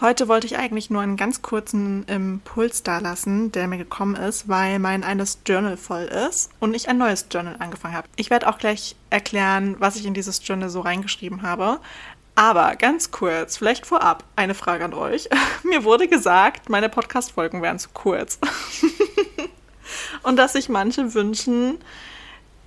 [0.00, 4.78] Heute wollte ich eigentlich nur einen ganz kurzen Impuls dalassen, der mir gekommen ist, weil
[4.78, 8.06] mein eines Journal voll ist und ich ein neues Journal angefangen habe.
[8.14, 11.80] Ich werde auch gleich erklären, was ich in dieses Journal so reingeschrieben habe.
[12.36, 15.28] Aber ganz kurz, vielleicht vorab eine Frage an euch.
[15.64, 18.38] mir wurde gesagt, meine Podcast-Folgen wären zu kurz.
[20.22, 21.76] und dass sich manche wünschen,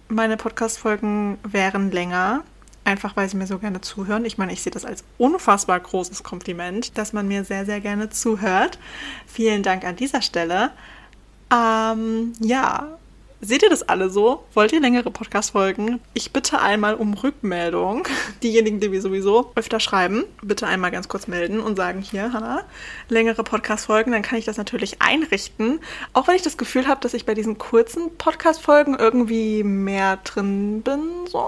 [0.10, 2.44] meine Podcast-Folgen wären länger
[2.84, 4.26] einfach weil sie mir so gerne zuhören.
[4.26, 8.10] Ich meine, ich sehe das als unfassbar großes Kompliment, dass man mir sehr, sehr gerne
[8.10, 8.80] zuhört.
[9.28, 10.72] Vielen Dank an dieser Stelle.
[11.52, 12.98] Ähm, ja,
[13.42, 14.46] seht ihr das alle so?
[14.54, 16.00] Wollt ihr längere Podcast-Folgen?
[16.14, 18.08] Ich bitte einmal um Rückmeldung.
[18.44, 22.64] Diejenigen, die mir sowieso öfter schreiben, bitte einmal ganz kurz melden und sagen, hier, Hanna,
[23.10, 25.80] längere Podcast-Folgen, dann kann ich das natürlich einrichten.
[26.14, 30.82] Auch wenn ich das Gefühl habe, dass ich bei diesen kurzen Podcast-Folgen irgendwie mehr drin
[30.84, 31.48] bin, so.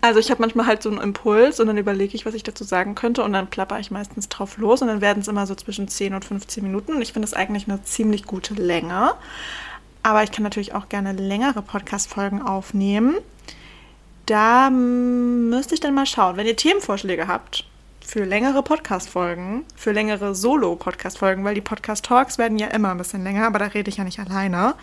[0.00, 2.62] Also ich habe manchmal halt so einen Impuls und dann überlege ich, was ich dazu
[2.62, 5.56] sagen könnte und dann plapper ich meistens drauf los und dann werden es immer so
[5.56, 9.14] zwischen 10 und 15 Minuten und ich finde das eigentlich eine ziemlich gute Länge.
[10.04, 13.16] Aber ich kann natürlich auch gerne längere Podcast-Folgen aufnehmen.
[14.26, 16.36] Da müsste ich dann mal schauen.
[16.36, 17.64] Wenn ihr Themenvorschläge habt
[18.06, 23.46] für längere Podcast-Folgen, für längere Solo-Podcast-Folgen, weil die Podcast-Talks werden ja immer ein bisschen länger,
[23.46, 24.76] aber da rede ich ja nicht alleine,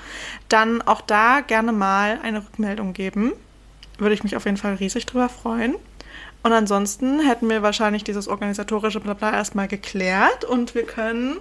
[0.49, 3.31] dann auch da gerne mal eine Rückmeldung geben
[3.97, 5.75] würde ich mich auf jeden Fall riesig drüber freuen.
[6.43, 11.37] Und ansonsten hätten wir wahrscheinlich dieses organisatorische Blabla erstmal geklärt und wir können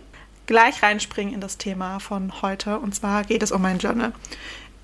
[0.47, 2.79] gleich reinspringen in das Thema von heute.
[2.79, 4.13] Und zwar geht es um mein Journal.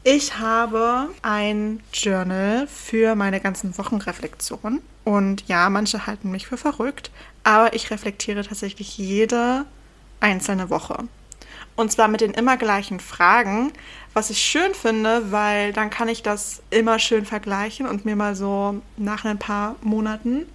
[0.03, 4.81] Ich habe ein Journal für meine ganzen Wochenreflexionen.
[5.05, 7.11] Und ja, manche halten mich für verrückt,
[7.43, 9.65] aber ich reflektiere tatsächlich jede
[10.21, 11.05] einzelne Woche.
[11.77, 13.73] Und zwar mit den immer gleichen Fragen,
[14.13, 18.35] was ich schön finde, weil dann kann ich das immer schön vergleichen und mir mal
[18.35, 20.47] so nach ein paar Monaten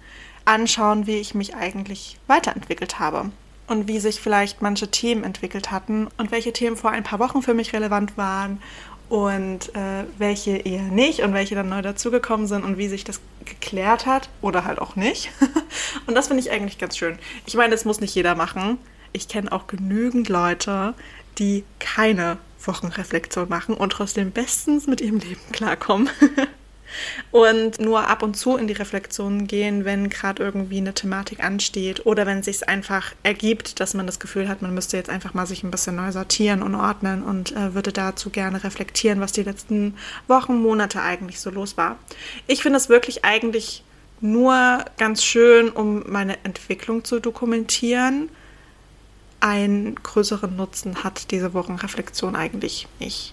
[0.44, 3.30] anschauen, wie ich mich eigentlich weiterentwickelt habe
[3.66, 7.42] und wie sich vielleicht manche Themen entwickelt hatten und welche Themen vor ein paar Wochen
[7.42, 8.62] für mich relevant waren
[9.08, 13.20] und äh, welche eher nicht und welche dann neu dazugekommen sind und wie sich das
[13.44, 15.30] geklärt hat oder halt auch nicht.
[16.06, 17.18] und das finde ich eigentlich ganz schön.
[17.46, 18.78] Ich meine, das muss nicht jeder machen
[19.12, 20.94] ich kenne auch genügend Leute,
[21.38, 26.08] die keine Wochenreflexion machen und trotzdem bestens mit ihrem Leben klarkommen.
[27.30, 32.06] und nur ab und zu in die Reflexion gehen, wenn gerade irgendwie eine Thematik ansteht
[32.06, 35.34] oder wenn es sich einfach ergibt, dass man das Gefühl hat, man müsste jetzt einfach
[35.34, 39.32] mal sich ein bisschen neu sortieren und ordnen und äh, würde dazu gerne reflektieren, was
[39.32, 39.94] die letzten
[40.26, 41.98] Wochen, Monate eigentlich so los war.
[42.46, 43.82] Ich finde es wirklich eigentlich
[44.20, 48.30] nur ganz schön, um meine Entwicklung zu dokumentieren
[49.46, 53.32] einen größeren Nutzen hat diese Wochenreflexion eigentlich nicht.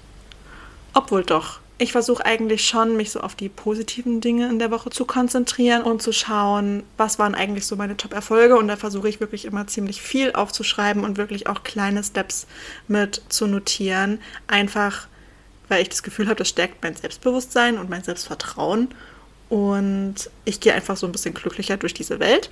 [0.94, 1.60] Obwohl doch.
[1.80, 5.82] Ich versuche eigentlich schon, mich so auf die positiven Dinge in der Woche zu konzentrieren
[5.82, 8.56] und zu schauen, was waren eigentlich so meine Top-Erfolge.
[8.58, 12.46] Und da versuche ich wirklich immer ziemlich viel aufzuschreiben und wirklich auch kleine Steps
[12.88, 14.20] mit zu notieren.
[14.46, 15.08] Einfach,
[15.68, 18.90] weil ich das Gefühl habe, das stärkt mein Selbstbewusstsein und mein Selbstvertrauen.
[19.50, 22.52] Und ich gehe einfach so ein bisschen glücklicher durch diese Welt.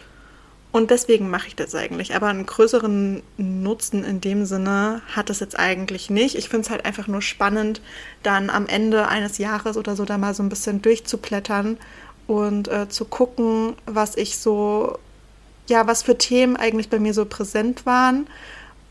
[0.72, 2.16] Und deswegen mache ich das eigentlich.
[2.16, 6.36] Aber einen größeren Nutzen in dem Sinne hat es jetzt eigentlich nicht.
[6.36, 7.82] Ich finde es halt einfach nur spannend,
[8.24, 11.78] dann am Ende eines Jahres oder so da mal so ein bisschen durchzuplättern
[12.26, 14.98] und äh, zu gucken, was ich so,
[15.68, 18.28] ja, was für Themen eigentlich bei mir so präsent waren,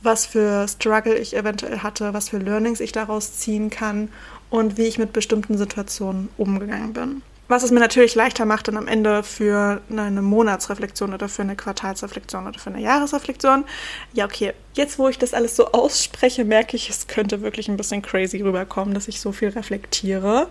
[0.03, 4.11] was für Struggle ich eventuell hatte, was für Learnings ich daraus ziehen kann
[4.51, 7.23] und wie ich mit bestimmten Situationen umgegangen bin.
[7.51, 11.57] Was es mir natürlich leichter macht, dann am Ende für eine Monatsreflexion oder für eine
[11.57, 13.65] Quartalsreflexion oder für eine Jahresreflexion.
[14.13, 17.77] Ja, okay, jetzt wo ich das alles so ausspreche, merke ich, es könnte wirklich ein
[17.77, 20.47] bisschen crazy rüberkommen, dass ich so viel reflektiere.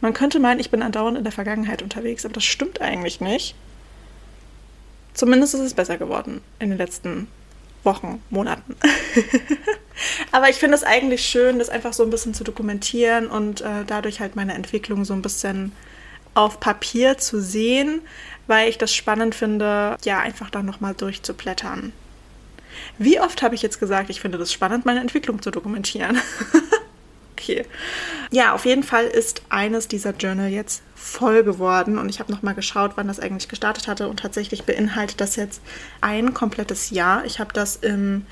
[0.00, 3.54] Man könnte meinen, ich bin andauernd in der Vergangenheit unterwegs, aber das stimmt eigentlich nicht.
[5.12, 7.28] Zumindest ist es besser geworden in den letzten
[7.84, 8.74] Wochen, Monaten.
[10.32, 13.84] Aber ich finde es eigentlich schön, das einfach so ein bisschen zu dokumentieren und äh,
[13.86, 15.72] dadurch halt meine Entwicklung so ein bisschen
[16.34, 18.00] auf Papier zu sehen,
[18.46, 21.92] weil ich das spannend finde, ja, einfach da nochmal durchzublättern.
[22.98, 26.18] Wie oft habe ich jetzt gesagt, ich finde das spannend, meine Entwicklung zu dokumentieren?
[27.32, 27.66] okay.
[28.30, 32.54] Ja, auf jeden Fall ist eines dieser Journal jetzt voll geworden und ich habe nochmal
[32.54, 35.60] geschaut, wann das eigentlich gestartet hatte und tatsächlich beinhaltet das jetzt
[36.00, 37.24] ein komplettes Jahr.
[37.24, 38.26] Ich habe das im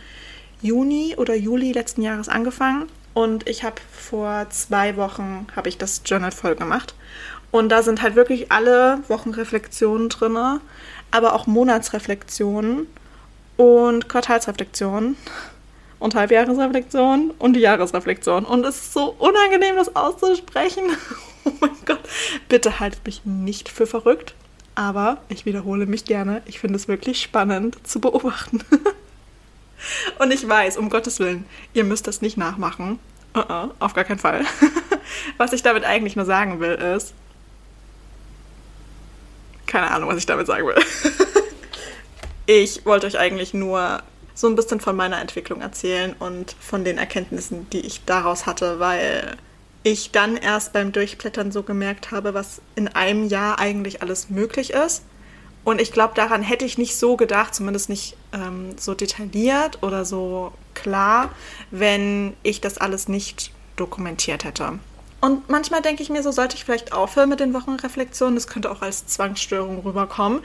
[0.62, 6.02] Juni oder Juli letzten Jahres angefangen und ich habe vor zwei Wochen habe ich das
[6.04, 6.94] Journal voll gemacht
[7.50, 10.60] und da sind halt wirklich alle Wochenreflexionen drin,
[11.10, 12.86] aber auch Monatsreflexionen
[13.56, 15.16] und Quartalsreflexionen
[15.98, 18.44] und Halbjahresreflexion und die Jahresreflexion.
[18.44, 20.84] Und es ist so unangenehm, das auszusprechen.
[21.42, 22.00] Oh mein Gott.
[22.50, 24.34] Bitte haltet mich nicht für verrückt.
[24.74, 26.42] Aber ich wiederhole mich gerne.
[26.44, 28.60] Ich finde es wirklich spannend zu beobachten.
[30.18, 32.98] Und ich weiß, um Gottes Willen, ihr müsst das nicht nachmachen.
[33.34, 34.44] Uh -uh, auf gar keinen Fall.
[35.38, 37.14] Was ich damit eigentlich nur sagen will, ist.
[39.70, 40.74] Keine Ahnung, was ich damit sagen will.
[42.52, 44.02] Ich wollte euch eigentlich nur
[44.34, 48.80] so ein bisschen von meiner Entwicklung erzählen und von den Erkenntnissen, die ich daraus hatte,
[48.80, 49.36] weil
[49.84, 54.70] ich dann erst beim Durchblättern so gemerkt habe, was in einem Jahr eigentlich alles möglich
[54.70, 55.04] ist.
[55.62, 60.04] Und ich glaube, daran hätte ich nicht so gedacht, zumindest nicht ähm, so detailliert oder
[60.04, 61.30] so klar,
[61.70, 64.80] wenn ich das alles nicht dokumentiert hätte.
[65.20, 68.34] Und manchmal denke ich mir, so sollte ich vielleicht aufhören mit den Wochenreflexionen.
[68.34, 70.40] Das könnte auch als Zwangsstörung rüberkommen.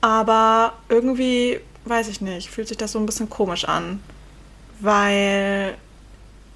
[0.00, 4.02] Aber irgendwie weiß ich nicht, fühlt sich das so ein bisschen komisch an,
[4.80, 5.76] weil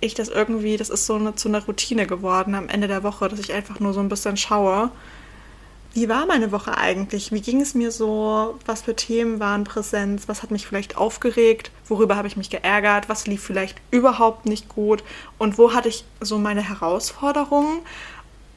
[0.01, 3.29] ich das irgendwie, das ist so eine, zu einer Routine geworden am Ende der Woche,
[3.29, 4.91] dass ich einfach nur so ein bisschen schaue.
[5.93, 7.33] Wie war meine Woche eigentlich?
[7.33, 8.59] Wie ging es mir so?
[8.65, 10.29] Was für Themen waren Präsenz?
[10.29, 11.73] Was hat mich vielleicht aufgeregt?
[11.89, 13.09] Worüber habe ich mich geärgert?
[13.09, 15.03] Was lief vielleicht überhaupt nicht gut?
[15.37, 17.81] Und wo hatte ich so meine Herausforderungen?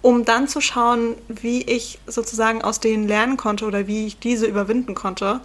[0.04, 4.46] Um dann zu schauen, wie ich sozusagen aus denen lernen konnte oder wie ich diese
[4.46, 5.42] überwinden konnte.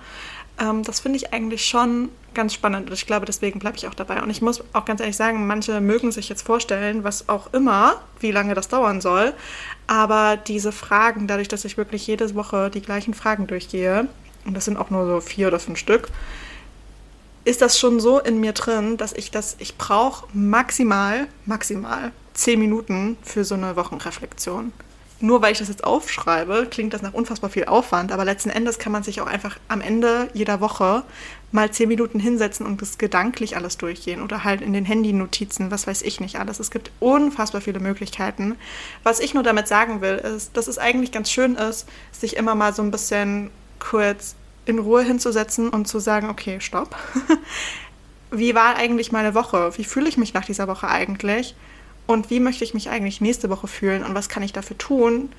[0.61, 3.95] Ähm, das finde ich eigentlich schon ganz spannend und ich glaube, deswegen bleibe ich auch
[3.95, 4.23] dabei.
[4.23, 8.01] Und ich muss auch ganz ehrlich sagen, manche mögen sich jetzt vorstellen, was auch immer,
[8.21, 9.35] wie lange das dauern soll.
[9.89, 14.07] Aber diese Fragen, dadurch, dass ich wirklich jede Woche die gleichen Fragen durchgehe,
[14.45, 16.11] und das sind auch nur so vier oder fünf Stück,
[17.45, 22.61] ist das schon so in mir drin, dass ich das, ich brauche maximal, maximal zehn
[22.61, 24.73] Minuten für so eine Wochenreflexion
[25.21, 28.79] nur weil ich das jetzt aufschreibe, klingt das nach unfassbar viel Aufwand, aber letzten Endes
[28.79, 31.03] kann man sich auch einfach am Ende jeder Woche
[31.51, 35.87] mal zehn Minuten hinsetzen und das gedanklich alles durchgehen oder halt in den Handy-Notizen, was
[35.87, 36.61] weiß ich nicht alles.
[36.61, 38.57] Es gibt unfassbar viele Möglichkeiten.
[39.03, 42.55] Was ich nur damit sagen will, ist, dass es eigentlich ganz schön ist, sich immer
[42.55, 43.51] mal so ein bisschen
[43.81, 44.35] kurz
[44.67, 46.95] in Ruhe hinzusetzen und zu sagen, okay, stopp.
[48.31, 49.73] Wie war eigentlich meine Woche?
[49.79, 51.57] Wie fühle ich mich nach dieser Woche eigentlich?
[52.09, 55.31] Und wie möchte ich mich eigentlich nächste Woche fühlen und was kann ich dafür tun,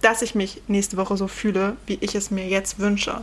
[0.00, 3.22] dass ich mich nächste Woche so fühle, wie ich es mir jetzt wünsche.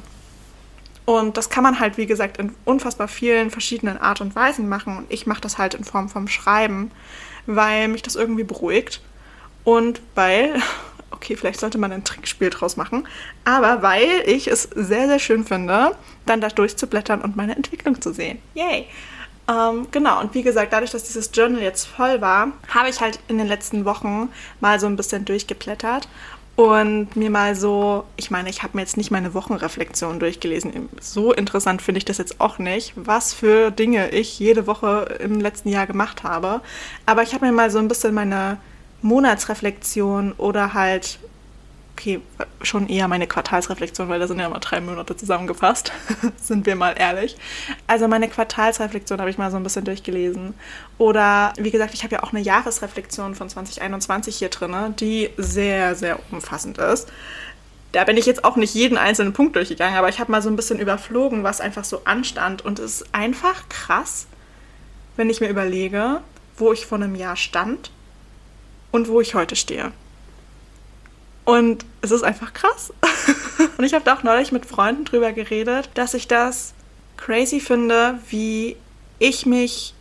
[1.06, 4.98] Und das kann man halt, wie gesagt, in unfassbar vielen verschiedenen Art und Weisen machen.
[4.98, 6.92] Und ich mache das halt in Form vom Schreiben,
[7.46, 9.02] weil mich das irgendwie beruhigt.
[9.64, 10.62] Und weil,
[11.12, 13.08] okay, vielleicht sollte man ein Trickspiel draus machen,
[13.46, 15.96] aber weil ich es sehr, sehr schön finde,
[16.26, 18.40] dann da durchzublättern und meine Entwicklung zu sehen.
[18.54, 18.88] Yay!
[19.50, 23.20] Ähm, genau, und wie gesagt, dadurch, dass dieses Journal jetzt voll war, habe ich halt
[23.28, 24.30] in den letzten Wochen
[24.60, 26.08] mal so ein bisschen durchgeblättert
[26.56, 30.90] und mir mal so, ich meine, ich habe mir jetzt nicht meine Wochenreflexion durchgelesen.
[31.00, 35.40] So interessant finde ich das jetzt auch nicht, was für Dinge ich jede Woche im
[35.40, 36.62] letzten Jahr gemacht habe.
[37.06, 38.58] Aber ich habe mir mal so ein bisschen meine
[39.02, 41.20] Monatsreflexion oder halt
[42.02, 42.20] okay,
[42.64, 45.92] schon eher meine Quartalsreflexion, weil da sind ja immer drei Monate zusammengefasst,
[46.42, 47.38] sind wir mal ehrlich.
[47.86, 50.56] Also meine Quartalsreflexion habe ich mal so ein bisschen durchgelesen.
[50.98, 55.96] Oder wie gesagt, ich habe ja auch eine Jahresreflexion von 2021 hier drin, die sehr,
[55.96, 57.08] sehr umfassend ist.
[57.92, 60.50] Da bin ich jetzt auch nicht jeden einzelnen Punkt durchgegangen, aber ich habe mal so
[60.50, 62.64] ein bisschen überflogen, was einfach so anstand.
[62.64, 64.28] Und es ist einfach krass,
[65.18, 66.22] wenn ich mir überlege,
[66.58, 67.92] wo ich vor einem Jahr stand
[68.92, 69.92] und wo ich heute stehe.
[71.46, 72.94] Und es ist einfach krass.
[73.78, 76.74] und ich habe da auch neulich mit Freunden drüber geredet, dass ich das
[77.18, 78.78] crazy finde, wie
[79.20, 79.94] ich mich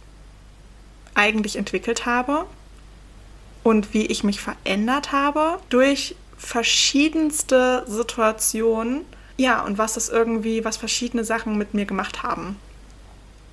[1.15, 2.47] eigentlich entwickelt habe
[3.63, 9.05] und wie ich mich verändert habe durch verschiedenste Situationen.
[9.37, 12.57] Ja, und was das irgendwie, was verschiedene Sachen mit mir gemacht haben.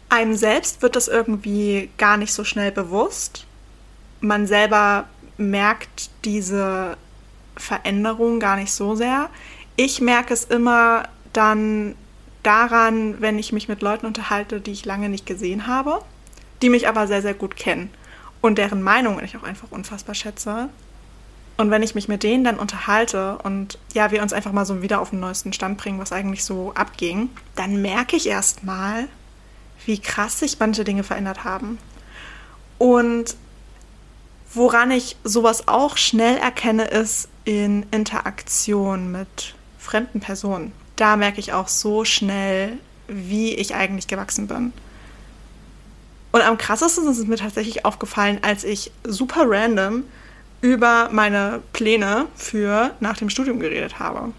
[0.10, 3.46] Einem selbst wird das irgendwie gar nicht so schnell bewusst.
[4.22, 5.06] Man selber
[5.38, 6.98] merkt diese
[7.58, 9.30] Veränderung gar nicht so sehr.
[9.76, 11.96] Ich merke es immer dann
[12.44, 16.02] daran, wenn ich mich mit Leuten unterhalte, die ich lange nicht gesehen habe,
[16.62, 17.90] die mich aber sehr, sehr gut kennen
[18.42, 20.70] und deren Meinung ich auch einfach unfassbar schätze.
[21.58, 24.84] Und wenn ich mich mit denen dann unterhalte und ja, wir uns einfach mal so
[24.84, 29.08] wieder auf den neuesten Stand bringen, was eigentlich so abging, dann merke ich erst mal,
[29.86, 31.80] wie krass sich manche Dinge verändert haben.
[32.78, 33.36] Und
[34.54, 40.72] woran ich sowas auch schnell erkenne, ist in Interaktion mit fremden Personen.
[40.96, 42.78] Da merke ich auch so schnell,
[43.08, 44.74] wie ich eigentlich gewachsen bin.
[46.32, 50.04] Und am krassesten ist es mir tatsächlich aufgefallen, als ich super random
[50.62, 54.34] über meine Pläne für nach dem Studium geredet habe.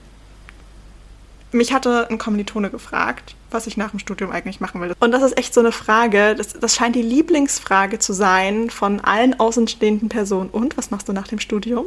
[1.51, 4.93] Mich hatte ein Kommilitone gefragt, was ich nach dem Studium eigentlich machen will.
[5.01, 9.01] Und das ist echt so eine Frage, das, das scheint die Lieblingsfrage zu sein von
[9.01, 10.51] allen außenstehenden Personen.
[10.51, 11.87] Und was machst du nach dem Studium?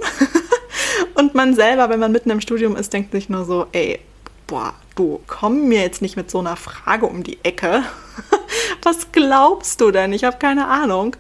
[1.16, 4.00] Und man selber, wenn man mitten im Studium ist, denkt sich nur so, ey,
[4.48, 7.84] boah, du komm mir jetzt nicht mit so einer Frage um die Ecke.
[8.84, 10.12] Was glaubst du denn?
[10.14, 11.16] Ich habe keine Ahnung.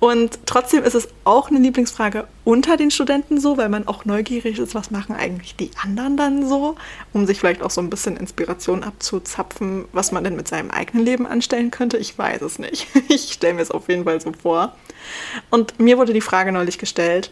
[0.00, 4.58] Und trotzdem ist es auch eine Lieblingsfrage unter den Studenten so, weil man auch neugierig
[4.58, 6.76] ist, was machen eigentlich die anderen dann so,
[7.12, 11.04] um sich vielleicht auch so ein bisschen Inspiration abzuzapfen, was man denn mit seinem eigenen
[11.04, 11.96] Leben anstellen könnte.
[11.96, 12.86] Ich weiß es nicht.
[13.08, 14.74] Ich stelle mir es auf jeden Fall so vor.
[15.48, 17.30] Und mir wurde die Frage neulich gestellt.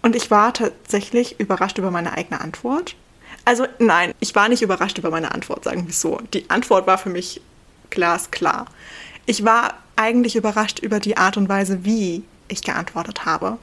[0.00, 2.94] Und ich war tatsächlich überrascht über meine eigene Antwort.
[3.44, 6.20] Also nein, ich war nicht überrascht über meine Antwort, sagen wir so.
[6.32, 7.42] Die Antwort war für mich
[7.90, 8.66] glasklar.
[9.26, 13.58] Ich war eigentlich überrascht über die Art und Weise, wie ich geantwortet habe.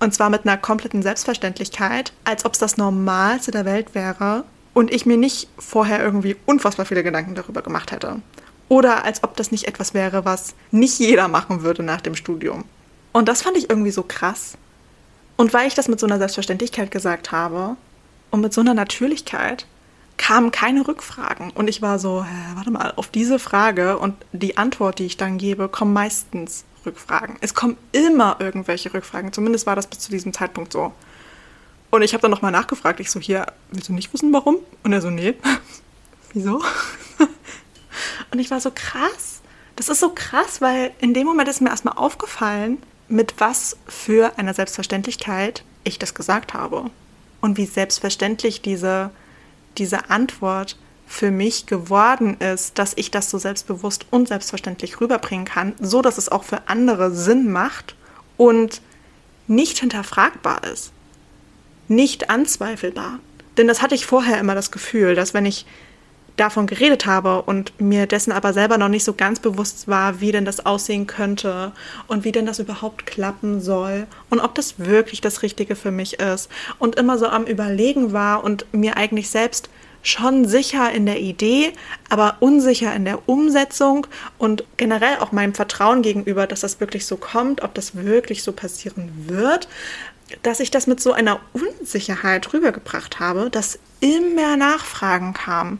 [0.00, 4.44] Und zwar mit einer kompletten Selbstverständlichkeit, als ob es das Normalste der Welt wäre
[4.74, 8.16] und ich mir nicht vorher irgendwie unfassbar viele Gedanken darüber gemacht hätte.
[8.68, 12.64] Oder als ob das nicht etwas wäre, was nicht jeder machen würde nach dem Studium.
[13.12, 14.58] Und das fand ich irgendwie so krass.
[15.36, 17.76] Und weil ich das mit so einer Selbstverständlichkeit gesagt habe
[18.30, 19.66] und mit so einer Natürlichkeit,
[20.16, 21.50] kamen keine Rückfragen.
[21.50, 25.16] Und ich war so, hä, warte mal, auf diese Frage und die Antwort, die ich
[25.16, 27.36] dann gebe, kommen meistens Rückfragen.
[27.40, 29.32] Es kommen immer irgendwelche Rückfragen.
[29.32, 30.92] Zumindest war das bis zu diesem Zeitpunkt so.
[31.90, 33.00] Und ich habe dann nochmal nachgefragt.
[33.00, 34.56] Ich so, hier, willst du nicht wissen, warum?
[34.82, 35.34] Und er so, nee.
[36.32, 36.62] Wieso?
[38.30, 39.40] und ich war so, krass.
[39.76, 42.78] Das ist so krass, weil in dem Moment ist mir erstmal aufgefallen,
[43.08, 46.90] mit was für einer Selbstverständlichkeit ich das gesagt habe.
[47.40, 49.10] Und wie selbstverständlich diese
[49.78, 50.76] diese Antwort
[51.06, 56.18] für mich geworden ist, dass ich das so selbstbewusst und selbstverständlich rüberbringen kann, so dass
[56.18, 57.94] es auch für andere Sinn macht
[58.36, 58.80] und
[59.46, 60.92] nicht hinterfragbar ist,
[61.88, 63.20] nicht anzweifelbar.
[63.56, 65.66] Denn das hatte ich vorher immer das Gefühl, dass wenn ich
[66.36, 70.32] davon geredet habe und mir dessen aber selber noch nicht so ganz bewusst war, wie
[70.32, 71.72] denn das aussehen könnte
[72.08, 76.20] und wie denn das überhaupt klappen soll und ob das wirklich das Richtige für mich
[76.20, 79.68] ist und immer so am Überlegen war und mir eigentlich selbst
[80.02, 81.72] schon sicher in der Idee,
[82.10, 87.16] aber unsicher in der Umsetzung und generell auch meinem Vertrauen gegenüber, dass das wirklich so
[87.16, 89.66] kommt, ob das wirklich so passieren wird,
[90.42, 95.78] dass ich das mit so einer Unsicherheit rübergebracht habe, dass immer Nachfragen kamen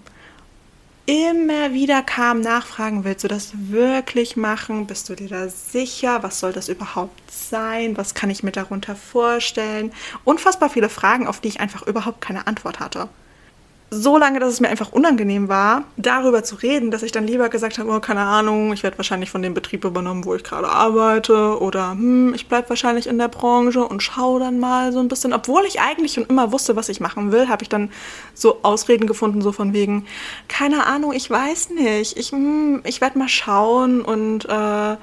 [1.06, 4.86] immer wieder kam Nachfragen, willst du das wirklich machen?
[4.86, 6.22] Bist du dir da sicher?
[6.22, 7.96] Was soll das überhaupt sein?
[7.96, 9.92] Was kann ich mir darunter vorstellen?
[10.24, 13.08] Unfassbar viele Fragen, auf die ich einfach überhaupt keine Antwort hatte
[13.94, 17.48] so lange, dass es mir einfach unangenehm war, darüber zu reden, dass ich dann lieber
[17.48, 20.68] gesagt habe, oh, keine Ahnung, ich werde wahrscheinlich von dem Betrieb übernommen, wo ich gerade
[20.68, 25.08] arbeite oder hm, ich bleibe wahrscheinlich in der Branche und schaue dann mal so ein
[25.08, 25.32] bisschen.
[25.32, 27.90] Obwohl ich eigentlich schon immer wusste, was ich machen will, habe ich dann
[28.34, 30.06] so Ausreden gefunden, so von wegen,
[30.48, 34.96] keine Ahnung, ich weiß nicht, ich, hm, ich werde mal schauen und äh,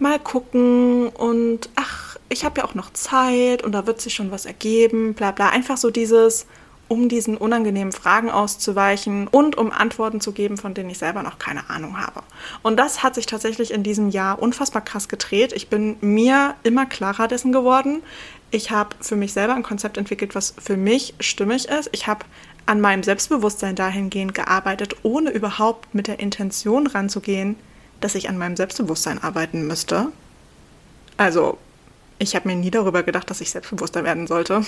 [0.00, 4.30] mal gucken und ach, ich habe ja auch noch Zeit und da wird sich schon
[4.30, 5.48] was ergeben, bla bla.
[5.50, 6.46] Einfach so dieses
[6.90, 11.38] um diesen unangenehmen Fragen auszuweichen und um Antworten zu geben, von denen ich selber noch
[11.38, 12.24] keine Ahnung habe.
[12.62, 15.52] Und das hat sich tatsächlich in diesem Jahr unfassbar krass gedreht.
[15.52, 18.02] Ich bin mir immer klarer dessen geworden.
[18.50, 21.90] Ich habe für mich selber ein Konzept entwickelt, was für mich stimmig ist.
[21.92, 22.26] Ich habe
[22.66, 27.54] an meinem Selbstbewusstsein dahingehend gearbeitet, ohne überhaupt mit der Intention ranzugehen,
[28.00, 30.08] dass ich an meinem Selbstbewusstsein arbeiten müsste.
[31.16, 31.56] Also,
[32.18, 34.64] ich habe mir nie darüber gedacht, dass ich selbstbewusster werden sollte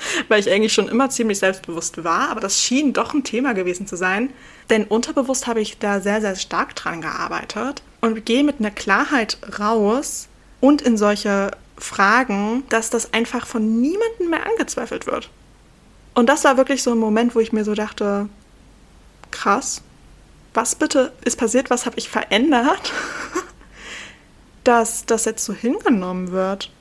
[0.28, 3.86] weil ich eigentlich schon immer ziemlich selbstbewusst war, aber das schien doch ein Thema gewesen
[3.86, 4.30] zu sein,
[4.70, 9.38] denn unterbewusst habe ich da sehr, sehr stark dran gearbeitet und gehe mit einer Klarheit
[9.58, 10.28] raus
[10.60, 15.30] und in solche Fragen, dass das einfach von niemandem mehr angezweifelt wird.
[16.14, 18.28] Und das war wirklich so ein Moment, wo ich mir so dachte,
[19.30, 19.82] krass,
[20.54, 22.92] was bitte ist passiert, was habe ich verändert,
[24.64, 26.72] dass das jetzt so hingenommen wird.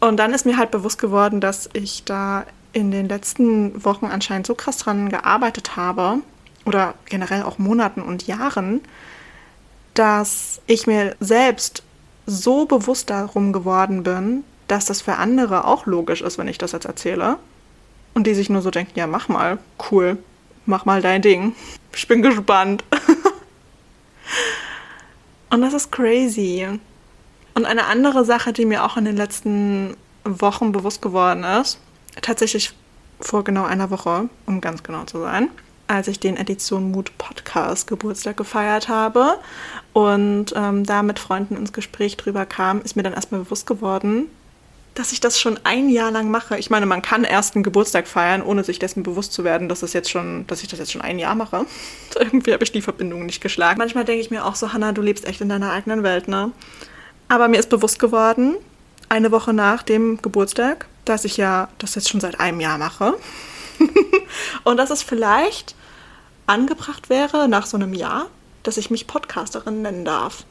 [0.00, 4.46] Und dann ist mir halt bewusst geworden, dass ich da in den letzten Wochen anscheinend
[4.46, 6.18] so krass dran gearbeitet habe
[6.64, 8.80] oder generell auch Monaten und Jahren,
[9.94, 11.82] dass ich mir selbst
[12.26, 16.72] so bewusst darum geworden bin, dass das für andere auch logisch ist, wenn ich das
[16.72, 17.36] jetzt erzähle.
[18.14, 19.58] Und die sich nur so denken, ja, mach mal,
[19.90, 20.18] cool,
[20.64, 21.54] mach mal dein Ding.
[21.92, 22.84] Ich bin gespannt.
[25.50, 26.80] und das ist crazy.
[27.54, 31.78] Und eine andere Sache, die mir auch in den letzten Wochen bewusst geworden ist,
[32.22, 32.72] tatsächlich
[33.20, 35.48] vor genau einer Woche, um ganz genau zu sein,
[35.86, 39.38] als ich den Edition Mut Podcast Geburtstag gefeiert habe
[39.92, 44.30] und ähm, da mit Freunden ins Gespräch drüber kam, ist mir dann erstmal bewusst geworden,
[44.94, 46.58] dass ich das schon ein Jahr lang mache.
[46.58, 49.80] Ich meine, man kann erst einen Geburtstag feiern, ohne sich dessen bewusst zu werden, dass,
[49.80, 51.66] das jetzt schon, dass ich das jetzt schon ein Jahr mache.
[52.18, 53.78] Irgendwie habe ich die Verbindung nicht geschlagen.
[53.78, 56.52] Manchmal denke ich mir auch so, Hannah, du lebst echt in deiner eigenen Welt, ne?
[57.30, 58.56] Aber mir ist bewusst geworden,
[59.08, 63.14] eine Woche nach dem Geburtstag, dass ich ja das jetzt schon seit einem Jahr mache.
[64.64, 65.76] und dass es vielleicht
[66.48, 68.26] angebracht wäre, nach so einem Jahr,
[68.64, 70.42] dass ich mich Podcasterin nennen darf,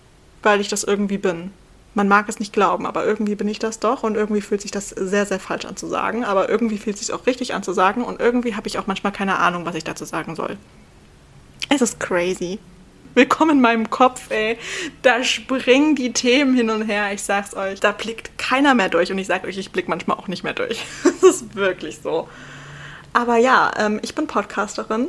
[0.41, 1.51] weil ich das irgendwie bin.
[1.95, 4.71] Man mag es nicht glauben, aber irgendwie bin ich das doch und irgendwie fühlt sich
[4.71, 7.62] das sehr, sehr falsch an zu sagen, aber irgendwie fühlt es sich auch richtig an
[7.62, 10.55] zu sagen und irgendwie habe ich auch manchmal keine Ahnung, was ich dazu sagen soll.
[11.67, 12.57] Es ist crazy.
[13.16, 14.58] Willkommen in meinem Kopf, ey.
[15.01, 17.12] Da springen die Themen hin und her.
[17.13, 19.12] Ich sag's euch, da blickt keiner mehr durch.
[19.12, 20.86] Und ich sag euch, ich blick manchmal auch nicht mehr durch.
[21.04, 22.30] Das ist wirklich so.
[23.13, 25.08] Aber ja, ähm, ich bin Podcasterin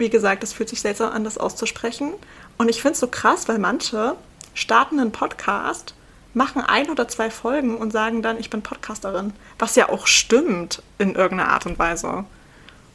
[0.00, 2.14] wie gesagt, es fühlt sich seltsam an, das auszusprechen.
[2.58, 4.16] Und ich finde es so krass, weil manche
[4.54, 5.94] starten einen Podcast,
[6.32, 9.32] machen ein oder zwei Folgen und sagen dann, ich bin Podcasterin.
[9.58, 12.24] Was ja auch stimmt in irgendeiner Art und Weise.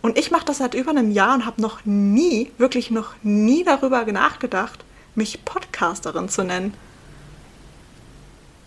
[0.05, 3.63] Und ich mache das seit über einem Jahr und habe noch nie, wirklich noch nie
[3.63, 4.85] darüber nachgedacht,
[5.15, 6.75] mich Podcasterin zu nennen.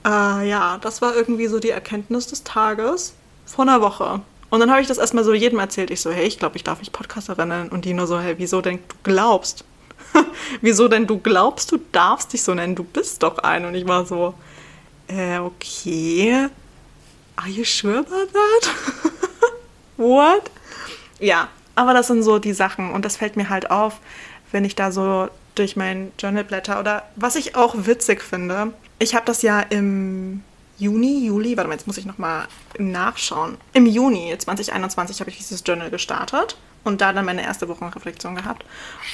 [0.05, 3.15] Äh, ja, das war irgendwie so die Erkenntnis des Tages
[3.47, 4.21] vor einer Woche.
[4.51, 5.93] Und dann habe ich das erstmal so jedem erzählt.
[5.93, 7.69] Ich so, hey, ich glaube, ich darf mich Podcasterin nennen.
[7.69, 9.65] Und die nur so, hey, wieso denn du glaubst?
[10.61, 12.75] wieso denn du glaubst, du darfst dich so nennen?
[12.75, 13.65] Du bist doch ein.
[13.65, 14.35] Und ich war so,
[15.07, 16.49] äh, okay.
[17.37, 18.73] Are you sure about that?
[19.99, 20.51] What?
[21.19, 22.91] Ja, aber das sind so die Sachen.
[22.91, 23.99] Und das fällt mir halt auf,
[24.51, 26.81] wenn ich da so durch mein Journal blätter.
[26.81, 30.43] Oder was ich auch witzig finde, ich habe das ja im
[30.79, 32.47] Juni, Juli, warte mal, jetzt muss ich nochmal
[32.79, 33.57] nachschauen.
[33.73, 38.65] Im Juni 2021 habe ich dieses Journal gestartet und da dann meine erste Wochenreflexion gehabt.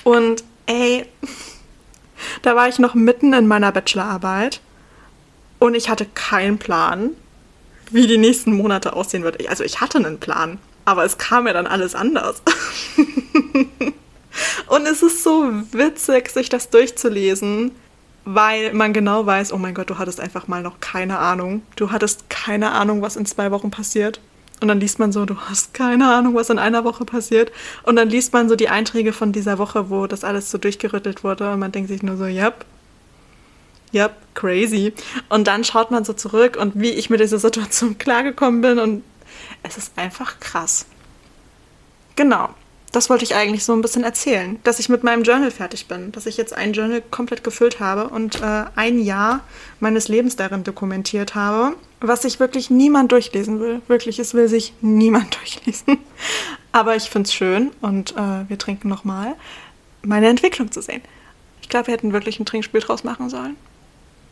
[0.04, 1.06] Und ey,
[2.42, 4.60] da war ich noch mitten in meiner Bachelorarbeit
[5.58, 7.10] und ich hatte keinen Plan,
[7.90, 9.48] wie die nächsten Monate aussehen wird.
[9.48, 12.42] Also ich hatte einen Plan, aber es kam ja dann alles anders.
[14.68, 17.72] und es ist so witzig, sich das durchzulesen
[18.24, 21.62] weil man genau weiß, oh mein Gott, du hattest einfach mal noch keine Ahnung.
[21.76, 24.20] Du hattest keine Ahnung, was in zwei Wochen passiert.
[24.60, 27.52] Und dann liest man so, du hast keine Ahnung, was in einer Woche passiert.
[27.82, 31.22] Und dann liest man so die Einträge von dieser Woche, wo das alles so durchgerüttelt
[31.22, 31.52] wurde.
[31.52, 32.64] Und man denkt sich nur so, yep,
[33.92, 34.94] yep, crazy.
[35.28, 38.78] Und dann schaut man so zurück und wie ich mit dieser Situation klargekommen bin.
[38.78, 39.02] Und
[39.64, 40.86] es ist einfach krass.
[42.14, 42.54] Genau
[42.94, 46.12] das wollte ich eigentlich so ein bisschen erzählen, dass ich mit meinem Journal fertig bin,
[46.12, 49.40] dass ich jetzt ein Journal komplett gefüllt habe und äh, ein Jahr
[49.80, 53.82] meines Lebens darin dokumentiert habe, was sich wirklich niemand durchlesen will.
[53.88, 55.98] Wirklich, es will sich niemand durchlesen.
[56.70, 59.34] Aber ich finde es schön und äh, wir trinken nochmal,
[60.02, 61.02] meine Entwicklung zu sehen.
[61.62, 63.56] Ich glaube, wir hätten wirklich ein Trinkspiel draus machen sollen.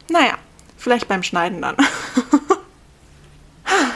[0.09, 0.38] Naja,
[0.77, 1.77] vielleicht beim Schneiden dann.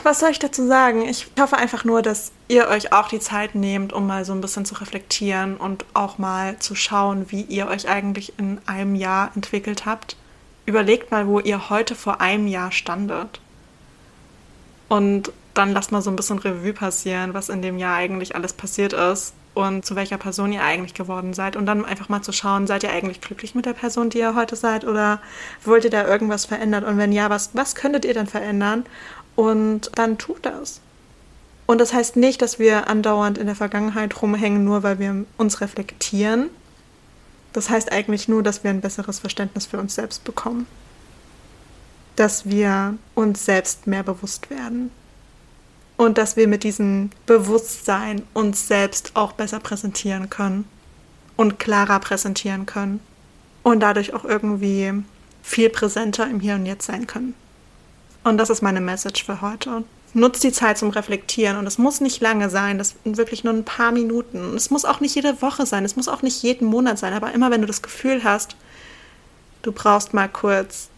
[0.07, 1.03] was soll ich dazu sagen?
[1.03, 4.41] Ich hoffe einfach nur, dass ihr euch auch die Zeit nehmt, um mal so ein
[4.41, 9.33] bisschen zu reflektieren und auch mal zu schauen, wie ihr euch eigentlich in einem Jahr
[9.35, 10.17] entwickelt habt.
[10.65, 13.41] Überlegt mal, wo ihr heute vor einem Jahr standet.
[14.89, 18.53] Und dann lasst mal so ein bisschen Revue passieren, was in dem Jahr eigentlich alles
[18.53, 21.57] passiert ist und zu welcher Person ihr eigentlich geworden seid.
[21.57, 24.37] Und dann einfach mal zu schauen, seid ihr eigentlich glücklich mit der Person, die ihr
[24.37, 25.21] heute seid oder
[25.65, 26.85] wollt ihr da irgendwas verändern?
[26.85, 28.85] Und wenn ja, was, was könntet ihr denn verändern?
[29.37, 30.81] Und dann tut das.
[31.67, 35.61] Und das heißt nicht, dass wir andauernd in der Vergangenheit rumhängen, nur weil wir uns
[35.61, 36.49] reflektieren.
[37.53, 40.67] Das heißt eigentlich nur, dass wir ein besseres Verständnis für uns selbst bekommen.
[42.15, 44.91] Dass wir uns selbst mehr bewusst werden.
[45.97, 50.67] Und dass wir mit diesem Bewusstsein uns selbst auch besser präsentieren können.
[51.37, 53.01] Und klarer präsentieren können.
[53.63, 54.93] Und dadurch auch irgendwie
[55.43, 57.35] viel präsenter im Hier und Jetzt sein können.
[58.27, 59.85] Und das ist meine Message für heute.
[60.13, 63.55] Nutzt die Zeit zum Reflektieren und es muss nicht lange sein, das sind wirklich nur
[63.55, 64.57] ein paar Minuten.
[64.57, 67.33] Es muss auch nicht jede Woche sein, es muss auch nicht jeden Monat sein, aber
[67.33, 68.57] immer wenn du das Gefühl hast,
[69.63, 70.89] du brauchst mal kurz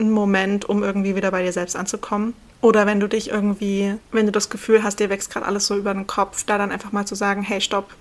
[0.00, 4.26] einen Moment, um irgendwie wieder bei dir selbst anzukommen Oder wenn du dich irgendwie, wenn
[4.26, 6.90] du das Gefühl hast, dir wächst gerade alles so über den Kopf, da dann einfach
[6.90, 7.94] mal zu sagen, hey, stopp.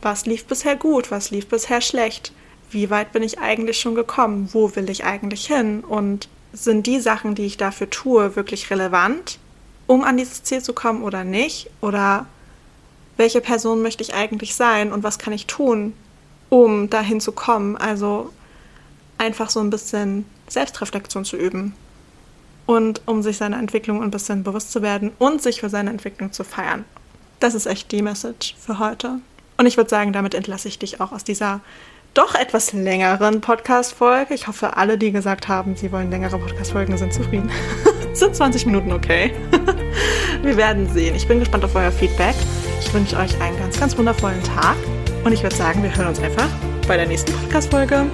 [0.00, 1.10] Was lief bisher gut?
[1.10, 2.30] Was lief bisher schlecht?
[2.70, 4.48] Wie weit bin ich eigentlich schon gekommen?
[4.52, 5.82] Wo will ich eigentlich hin?
[5.82, 9.38] Und sind die Sachen, die ich dafür tue, wirklich relevant,
[9.86, 11.68] um an dieses Ziel zu kommen oder nicht?
[11.80, 12.26] Oder
[13.16, 15.92] welche Person möchte ich eigentlich sein und was kann ich tun,
[16.48, 17.76] um dahin zu kommen?
[17.76, 18.32] Also
[19.18, 21.74] einfach so ein bisschen Selbstreflexion zu üben
[22.66, 26.32] und um sich seiner Entwicklung ein bisschen bewusst zu werden und sich für seine Entwicklung
[26.32, 26.84] zu feiern.
[27.40, 29.20] Das ist echt die Message für heute.
[29.56, 31.60] Und ich würde sagen, damit entlasse ich dich auch aus dieser
[32.14, 34.34] doch etwas längeren Podcast-Folge.
[34.34, 37.50] Ich hoffe, alle, die gesagt haben, sie wollen längere Podcast-Folgen, sind zufrieden.
[38.12, 39.32] sind 20 Minuten okay?
[40.42, 41.16] Wir werden sehen.
[41.16, 42.36] Ich bin gespannt auf euer Feedback.
[42.80, 44.76] Ich wünsche euch einen ganz, ganz wundervollen Tag.
[45.24, 46.48] Und ich würde sagen, wir hören uns einfach
[46.86, 48.06] bei der nächsten Podcast-Folge.